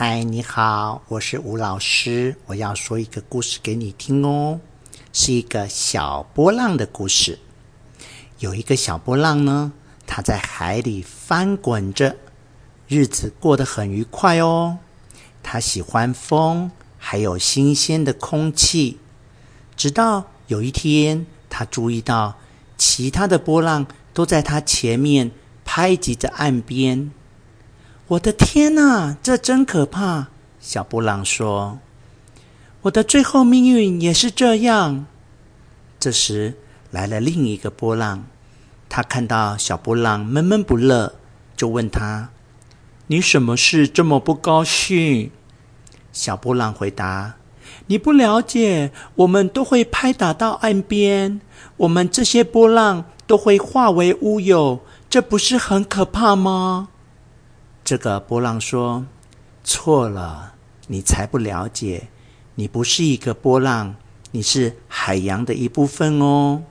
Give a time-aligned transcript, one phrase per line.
[0.00, 2.36] 嗨，你好，我是吴老师。
[2.46, 4.60] 我要说一个故事给你听哦，
[5.12, 7.40] 是一个小波浪的故事。
[8.38, 9.72] 有一个小波浪呢，
[10.06, 12.14] 它在海里翻滚着，
[12.86, 14.78] 日子过得很愉快哦。
[15.42, 19.00] 它喜欢风，还有新鲜的空气。
[19.76, 22.36] 直到有一天，它注意到
[22.76, 25.32] 其他的波浪都在它前面
[25.64, 27.10] 拍击着岸边。
[28.08, 30.28] 我的天哪，这真可怕！
[30.60, 31.78] 小波浪说
[32.80, 35.04] ：“我的最后命运也是这样。”
[36.00, 36.54] 这时
[36.90, 38.24] 来了另一个波浪，
[38.88, 41.16] 他看到小波浪闷闷不乐，
[41.54, 42.30] 就问他
[43.08, 45.30] ：“你什么事这么不高兴？”
[46.10, 47.34] 小波浪回答
[47.88, 51.42] ：“你不了解，我们都会拍打到岸边，
[51.76, 54.80] 我们这些波浪都会化为乌有，
[55.10, 56.88] 这不是很可怕吗？”
[57.88, 59.06] 这个波浪说
[59.64, 60.52] ：“错了，
[60.88, 62.08] 你才不了解，
[62.54, 63.94] 你不是一个波浪，
[64.30, 66.64] 你是海洋的一部分哦。”